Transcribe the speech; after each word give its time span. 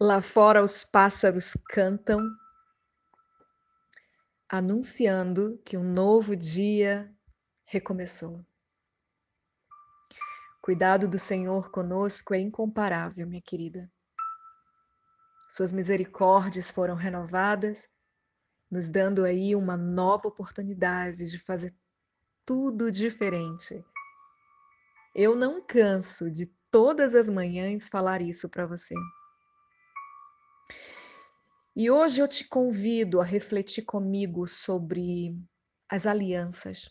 Lá 0.00 0.20
fora 0.20 0.62
os 0.62 0.84
pássaros 0.84 1.54
cantam, 1.70 2.20
anunciando 4.48 5.60
que 5.64 5.76
um 5.76 5.82
novo 5.82 6.36
dia 6.36 7.12
recomeçou. 7.64 8.46
Cuidado 10.62 11.08
do 11.08 11.18
Senhor 11.18 11.72
conosco 11.72 12.32
é 12.32 12.38
incomparável, 12.38 13.26
minha 13.26 13.42
querida. 13.42 13.90
Suas 15.48 15.72
misericórdias 15.72 16.70
foram 16.70 16.94
renovadas, 16.94 17.88
nos 18.70 18.88
dando 18.88 19.24
aí 19.24 19.56
uma 19.56 19.76
nova 19.76 20.28
oportunidade 20.28 21.28
de 21.28 21.40
fazer 21.40 21.74
tudo 22.46 22.92
diferente. 22.92 23.84
Eu 25.12 25.34
não 25.34 25.60
canso 25.60 26.30
de 26.30 26.46
todas 26.70 27.16
as 27.16 27.28
manhãs 27.28 27.88
falar 27.88 28.22
isso 28.22 28.48
para 28.48 28.64
você. 28.64 28.94
E 31.80 31.92
hoje 31.92 32.20
eu 32.20 32.26
te 32.26 32.42
convido 32.42 33.20
a 33.20 33.24
refletir 33.24 33.82
comigo 33.82 34.48
sobre 34.48 35.40
as 35.88 36.08
alianças. 36.08 36.90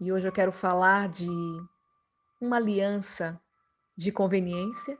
E 0.00 0.10
hoje 0.10 0.26
eu 0.26 0.32
quero 0.32 0.50
falar 0.50 1.08
de 1.08 1.28
uma 2.40 2.56
aliança 2.56 3.40
de 3.96 4.10
conveniência 4.10 4.98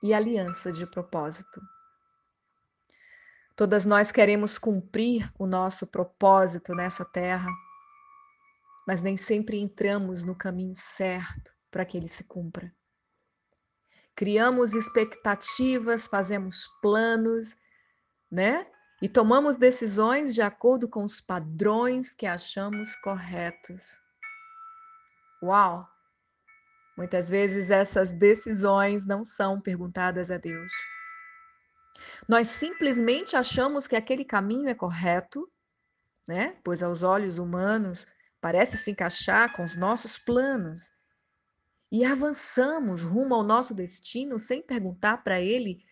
e 0.00 0.14
aliança 0.14 0.70
de 0.70 0.86
propósito. 0.86 1.60
Todas 3.56 3.84
nós 3.84 4.12
queremos 4.12 4.56
cumprir 4.56 5.28
o 5.36 5.48
nosso 5.48 5.84
propósito 5.84 6.76
nessa 6.76 7.04
terra, 7.04 7.50
mas 8.86 9.00
nem 9.00 9.16
sempre 9.16 9.58
entramos 9.58 10.22
no 10.22 10.38
caminho 10.38 10.76
certo 10.76 11.52
para 11.72 11.84
que 11.84 11.96
ele 11.96 12.06
se 12.06 12.22
cumpra. 12.28 12.72
Criamos 14.20 14.74
expectativas, 14.74 16.06
fazemos 16.06 16.68
planos, 16.82 17.56
né? 18.30 18.66
E 19.00 19.08
tomamos 19.08 19.56
decisões 19.56 20.34
de 20.34 20.42
acordo 20.42 20.86
com 20.86 21.02
os 21.02 21.22
padrões 21.22 22.12
que 22.12 22.26
achamos 22.26 22.94
corretos. 22.96 23.98
Uau! 25.42 25.88
Muitas 26.98 27.30
vezes 27.30 27.70
essas 27.70 28.12
decisões 28.12 29.06
não 29.06 29.24
são 29.24 29.58
perguntadas 29.58 30.30
a 30.30 30.36
Deus. 30.36 30.70
Nós 32.28 32.48
simplesmente 32.48 33.34
achamos 33.36 33.86
que 33.86 33.96
aquele 33.96 34.26
caminho 34.26 34.68
é 34.68 34.74
correto, 34.74 35.50
né? 36.28 36.58
Pois 36.62 36.82
aos 36.82 37.02
olhos 37.02 37.38
humanos 37.38 38.06
parece 38.38 38.76
se 38.76 38.90
encaixar 38.90 39.54
com 39.54 39.64
os 39.64 39.76
nossos 39.76 40.18
planos 40.18 40.99
e 41.90 42.04
avançamos 42.04 43.02
rumo 43.02 43.34
ao 43.34 43.42
nosso 43.42 43.74
destino 43.74 44.38
sem 44.38 44.62
perguntar 44.62 45.18
para 45.18 45.40
Ele: 45.40 45.84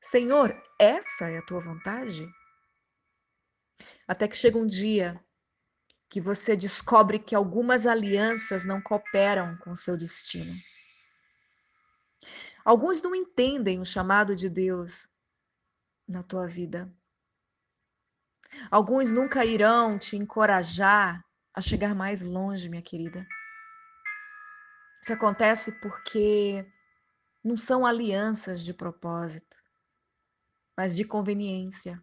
Senhor, 0.00 0.54
essa 0.78 1.30
é 1.30 1.38
a 1.38 1.46
tua 1.46 1.60
vontade? 1.60 2.28
Até 4.06 4.28
que 4.28 4.36
chega 4.36 4.58
um 4.58 4.66
dia 4.66 5.22
que 6.08 6.20
você 6.20 6.56
descobre 6.56 7.18
que 7.18 7.34
algumas 7.34 7.86
alianças 7.86 8.64
não 8.64 8.80
cooperam 8.80 9.56
com 9.58 9.70
o 9.70 9.76
seu 9.76 9.96
destino. 9.96 10.52
Alguns 12.64 13.00
não 13.00 13.14
entendem 13.14 13.78
o 13.80 13.84
chamado 13.84 14.34
de 14.34 14.48
Deus 14.48 15.08
na 16.06 16.22
tua 16.22 16.46
vida. 16.46 16.92
Alguns 18.70 19.10
nunca 19.10 19.44
irão 19.44 19.98
te 19.98 20.16
encorajar 20.16 21.22
a 21.54 21.60
chegar 21.60 21.94
mais 21.94 22.22
longe, 22.22 22.68
minha 22.68 22.82
querida. 22.82 23.26
Isso 25.02 25.12
acontece 25.12 25.72
porque 25.80 26.66
não 27.44 27.56
são 27.56 27.86
alianças 27.86 28.62
de 28.62 28.74
propósito, 28.74 29.62
mas 30.76 30.96
de 30.96 31.04
conveniência. 31.04 32.02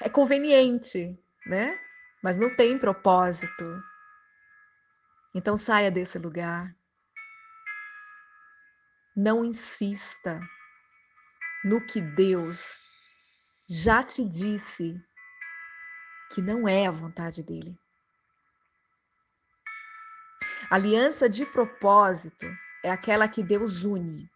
É 0.00 0.08
conveniente, 0.08 1.18
né? 1.46 1.78
Mas 2.22 2.38
não 2.38 2.54
tem 2.54 2.78
propósito. 2.78 3.82
Então 5.34 5.56
saia 5.56 5.90
desse 5.90 6.18
lugar. 6.18 6.74
Não 9.16 9.44
insista 9.44 10.40
no 11.64 11.84
que 11.84 12.00
Deus 12.00 13.66
já 13.68 14.02
te 14.02 14.28
disse 14.28 15.00
que 16.32 16.42
não 16.42 16.68
é 16.68 16.86
a 16.86 16.90
vontade 16.90 17.42
dele. 17.42 17.78
Aliança 20.74 21.28
de 21.28 21.46
propósito 21.46 22.44
é 22.82 22.90
aquela 22.90 23.28
que 23.28 23.44
Deus 23.44 23.84
une. 23.84 24.28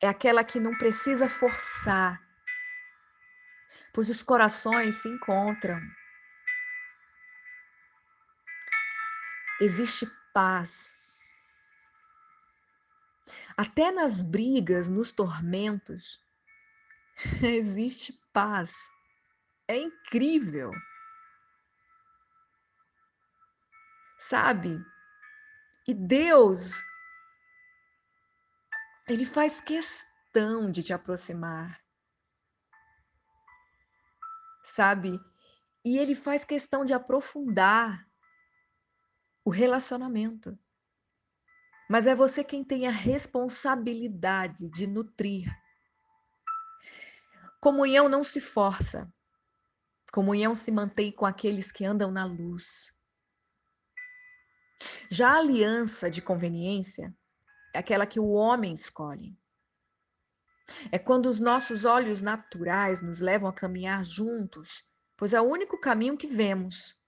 É 0.00 0.08
aquela 0.08 0.42
que 0.42 0.58
não 0.58 0.74
precisa 0.74 1.28
forçar, 1.28 2.18
pois 3.92 4.08
os 4.08 4.22
corações 4.22 4.94
se 5.02 5.08
encontram. 5.10 5.78
Existe 9.60 10.10
paz. 10.32 10.96
Até 13.58 13.92
nas 13.92 14.24
brigas, 14.24 14.88
nos 14.88 15.12
tormentos, 15.12 16.18
existe 17.44 18.18
paz. 18.32 18.78
É 19.68 19.76
incrível. 19.76 20.72
Sabe? 24.30 24.80
E 25.88 25.92
Deus, 25.92 26.80
Ele 29.08 29.24
faz 29.24 29.60
questão 29.60 30.70
de 30.70 30.84
te 30.84 30.92
aproximar, 30.92 31.82
sabe? 34.62 35.18
E 35.84 35.98
Ele 35.98 36.14
faz 36.14 36.44
questão 36.44 36.84
de 36.84 36.92
aprofundar 36.92 38.08
o 39.44 39.50
relacionamento. 39.50 40.56
Mas 41.88 42.06
é 42.06 42.14
você 42.14 42.44
quem 42.44 42.62
tem 42.62 42.86
a 42.86 42.92
responsabilidade 42.92 44.70
de 44.70 44.86
nutrir. 44.86 45.50
Comunhão 47.60 48.08
não 48.08 48.22
se 48.22 48.40
força. 48.40 49.12
Comunhão 50.12 50.54
se 50.54 50.70
mantém 50.70 51.10
com 51.10 51.26
aqueles 51.26 51.72
que 51.72 51.84
andam 51.84 52.12
na 52.12 52.24
luz. 52.24 52.94
Já 55.10 55.30
a 55.30 55.38
aliança 55.38 56.08
de 56.08 56.22
conveniência 56.22 57.14
é 57.74 57.78
aquela 57.78 58.06
que 58.06 58.20
o 58.20 58.30
homem 58.30 58.72
escolhe. 58.72 59.36
É 60.92 60.98
quando 60.98 61.26
os 61.26 61.40
nossos 61.40 61.84
olhos 61.84 62.22
naturais 62.22 63.00
nos 63.00 63.20
levam 63.20 63.48
a 63.48 63.52
caminhar 63.52 64.04
juntos, 64.04 64.84
pois 65.16 65.32
é 65.32 65.40
o 65.40 65.44
único 65.44 65.78
caminho 65.78 66.16
que 66.16 66.26
vemos. 66.26 67.00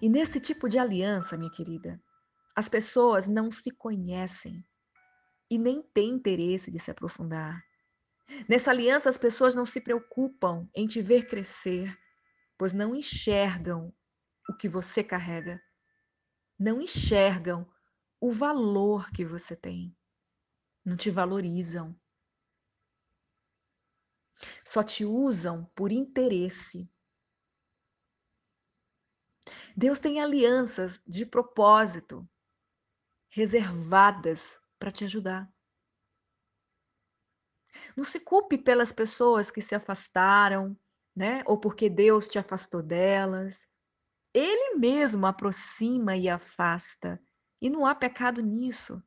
E 0.00 0.08
nesse 0.08 0.40
tipo 0.40 0.68
de 0.68 0.78
aliança, 0.78 1.36
minha 1.36 1.50
querida, 1.50 2.02
as 2.56 2.68
pessoas 2.68 3.28
não 3.28 3.50
se 3.50 3.70
conhecem 3.70 4.64
e 5.50 5.58
nem 5.58 5.82
têm 5.82 6.10
interesse 6.10 6.70
de 6.70 6.78
se 6.78 6.90
aprofundar. 6.90 7.62
Nessa 8.48 8.70
aliança, 8.70 9.08
as 9.08 9.16
pessoas 9.16 9.54
não 9.54 9.64
se 9.64 9.80
preocupam 9.80 10.68
em 10.74 10.86
te 10.86 11.00
ver 11.00 11.26
crescer, 11.26 11.96
pois 12.58 12.72
não 12.72 12.94
enxergam 12.94 13.92
o 14.48 14.56
que 14.56 14.68
você 14.68 15.04
carrega 15.04 15.62
não 16.58 16.80
enxergam 16.82 17.70
o 18.20 18.32
valor 18.32 19.10
que 19.12 19.24
você 19.24 19.54
tem, 19.54 19.96
não 20.84 20.96
te 20.96 21.10
valorizam. 21.10 21.98
Só 24.64 24.82
te 24.82 25.04
usam 25.04 25.64
por 25.74 25.92
interesse. 25.92 26.90
Deus 29.76 29.98
tem 29.98 30.20
alianças 30.20 31.02
de 31.06 31.24
propósito 31.24 32.28
reservadas 33.30 34.58
para 34.78 34.90
te 34.90 35.04
ajudar. 35.04 35.52
Não 37.96 38.04
se 38.04 38.20
culpe 38.20 38.58
pelas 38.58 38.92
pessoas 38.92 39.50
que 39.50 39.60
se 39.60 39.74
afastaram, 39.74 40.76
né? 41.14 41.42
Ou 41.46 41.58
porque 41.58 41.88
Deus 41.88 42.26
te 42.28 42.38
afastou 42.38 42.82
delas. 42.82 43.66
Ele 44.34 44.76
mesmo 44.76 45.26
aproxima 45.26 46.16
e 46.16 46.28
afasta, 46.28 47.20
e 47.60 47.68
não 47.70 47.86
há 47.86 47.94
pecado 47.94 48.40
nisso. 48.42 49.02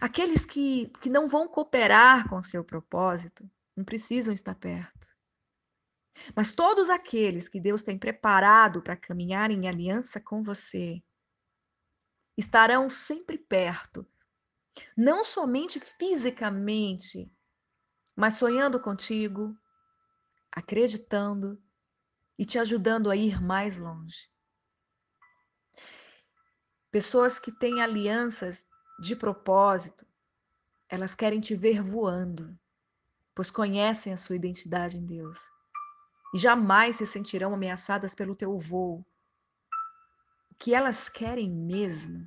Aqueles 0.00 0.44
que, 0.44 0.88
que 1.00 1.08
não 1.08 1.26
vão 1.26 1.46
cooperar 1.46 2.28
com 2.28 2.40
seu 2.40 2.64
propósito 2.64 3.48
não 3.76 3.84
precisam 3.84 4.32
estar 4.32 4.54
perto. 4.54 5.14
Mas 6.34 6.50
todos 6.50 6.88
aqueles 6.88 7.48
que 7.48 7.60
Deus 7.60 7.82
tem 7.82 7.98
preparado 7.98 8.82
para 8.82 8.96
caminhar 8.96 9.50
em 9.50 9.68
aliança 9.68 10.20
com 10.20 10.42
você 10.42 11.02
estarão 12.36 12.88
sempre 12.88 13.38
perto, 13.38 14.06
não 14.96 15.24
somente 15.24 15.80
fisicamente, 15.80 17.30
mas 18.14 18.34
sonhando 18.34 18.80
contigo, 18.80 19.56
acreditando 20.50 21.62
e 22.38 22.44
te 22.44 22.58
ajudando 22.58 23.10
a 23.10 23.16
ir 23.16 23.42
mais 23.42 23.78
longe. 23.78 24.30
Pessoas 26.90 27.38
que 27.38 27.52
têm 27.52 27.82
alianças 27.82 28.64
de 29.00 29.14
propósito, 29.14 30.06
elas 30.88 31.14
querem 31.14 31.40
te 31.40 31.54
ver 31.54 31.82
voando, 31.82 32.58
pois 33.34 33.50
conhecem 33.50 34.12
a 34.12 34.16
sua 34.16 34.36
identidade 34.36 34.96
em 34.96 35.04
Deus 35.04 35.38
e 36.34 36.38
jamais 36.38 36.96
se 36.96 37.06
sentirão 37.06 37.54
ameaçadas 37.54 38.14
pelo 38.14 38.34
teu 38.34 38.56
voo. 38.56 39.04
O 40.50 40.54
que 40.58 40.74
elas 40.74 41.08
querem 41.08 41.50
mesmo 41.50 42.26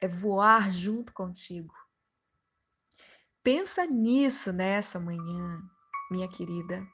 é 0.00 0.08
voar 0.08 0.70
junto 0.70 1.12
contigo. 1.12 1.74
Pensa 3.42 3.86
nisso 3.86 4.52
nessa 4.52 5.00
manhã, 5.00 5.62
minha 6.10 6.28
querida. 6.28 6.86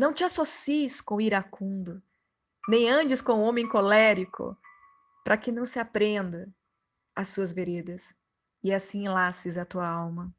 Não 0.00 0.14
te 0.14 0.24
associes 0.24 0.98
com 0.98 1.16
o 1.16 1.20
iracundo, 1.20 2.02
nem 2.66 2.88
andes 2.88 3.20
com 3.20 3.34
o 3.34 3.42
homem 3.42 3.68
colérico, 3.68 4.56
para 5.22 5.36
que 5.36 5.52
não 5.52 5.66
se 5.66 5.78
aprenda 5.78 6.48
as 7.14 7.28
suas 7.28 7.52
veredas 7.52 8.16
e 8.64 8.72
assim 8.72 9.04
enlaces 9.04 9.58
a 9.58 9.64
tua 9.66 9.86
alma. 9.86 10.34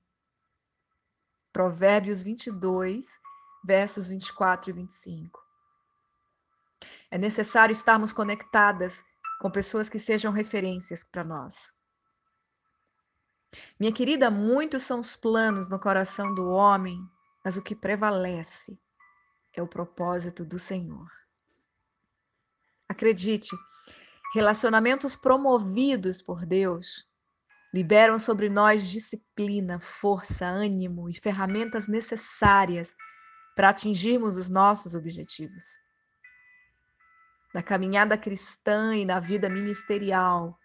Provérbios 1.53 2.23
22, 2.23 3.19
versos 3.63 4.07
24 4.09 4.71
e 4.71 4.73
25. 4.73 5.39
É 7.11 7.19
necessário 7.19 7.71
estarmos 7.71 8.11
conectadas 8.11 9.05
com 9.39 9.51
pessoas 9.51 9.87
que 9.87 9.99
sejam 9.99 10.33
referências 10.33 11.03
para 11.03 11.23
nós. 11.23 11.71
Minha 13.79 13.93
querida, 13.93 14.31
muitos 14.31 14.81
são 14.81 14.99
os 14.99 15.15
planos 15.15 15.69
no 15.69 15.79
coração 15.79 16.33
do 16.33 16.49
homem, 16.49 16.99
mas 17.45 17.57
o 17.57 17.61
que 17.61 17.75
prevalece 17.75 18.81
é 19.53 19.61
o 19.61 19.67
propósito 19.67 20.45
do 20.45 20.57
Senhor. 20.57 21.09
Acredite, 22.87 23.55
relacionamentos 24.33 25.15
promovidos 25.15 26.21
por 26.21 26.45
Deus 26.45 27.07
liberam 27.73 28.19
sobre 28.19 28.49
nós 28.49 28.89
disciplina, 28.89 29.79
força, 29.79 30.45
ânimo 30.45 31.09
e 31.09 31.13
ferramentas 31.13 31.87
necessárias 31.87 32.95
para 33.55 33.69
atingirmos 33.69 34.37
os 34.37 34.49
nossos 34.49 34.93
objetivos. 34.93 35.79
Na 37.53 37.61
caminhada 37.61 38.17
cristã 38.17 38.95
e 38.95 39.05
na 39.05 39.19
vida 39.19 39.49
ministerial, 39.49 40.57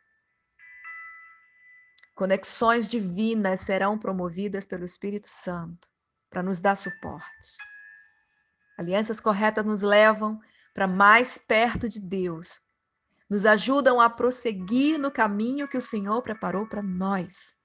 conexões 2.15 2.89
divinas 2.89 3.61
serão 3.61 3.99
promovidas 3.99 4.67
pelo 4.67 4.85
Espírito 4.85 5.27
Santo 5.27 5.89
para 6.31 6.43
nos 6.43 6.61
dar 6.61 6.77
suporte. 6.77 7.57
Alianças 8.77 9.21
corretas 9.21 9.65
nos 9.65 9.83
levam 9.83 10.41
para 10.75 10.87
mais 10.87 11.39
perto 11.39 11.89
de 11.89 12.01
Deus, 12.01 12.61
nos 13.31 13.47
ajudam 13.47 14.01
a 14.01 14.11
prosseguir 14.11 14.99
no 14.99 15.11
caminho 15.11 15.67
que 15.67 15.79
o 15.79 15.81
Senhor 15.81 16.21
preparou 16.21 16.69
para 16.69 16.83
nós. 16.83 17.57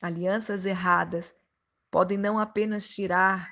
Alianças 0.00 0.64
erradas 0.64 1.32
podem 1.88 2.18
não 2.18 2.38
apenas 2.38 2.88
tirar, 2.88 3.48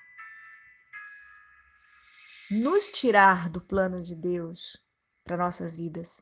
nos 2.51 2.91
tirar 2.91 3.49
do 3.49 3.61
plano 3.61 4.03
de 4.03 4.17
Deus 4.21 4.77
para 5.23 5.37
nossas 5.37 5.77
vidas 5.77 6.21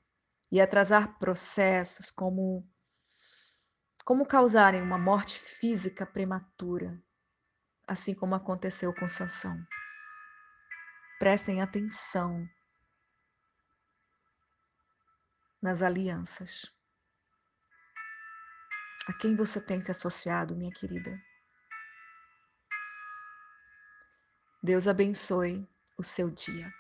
e 0.53 0.61
atrasar 0.61 1.19
processos 1.19 2.11
como 2.11 2.69
como 4.05 4.25
causarem 4.25 4.81
uma 4.81 4.97
morte 4.97 5.39
física 5.39 6.07
prematura, 6.07 6.99
assim 7.87 8.15
como 8.15 8.35
aconteceu 8.35 8.95
com 8.95 9.07
Sansão. 9.07 9.59
Prestem 11.19 11.61
atenção 11.61 12.49
nas 15.61 15.83
alianças. 15.83 16.73
A 19.09 19.13
quem 19.13 19.35
você 19.35 19.61
tem 19.61 19.81
se 19.81 19.91
associado, 19.91 20.55
minha 20.55 20.71
querida? 20.71 21.21
Deus 24.63 24.87
abençoe 24.87 25.69
o 25.97 26.05
seu 26.05 26.31
dia. 26.31 26.73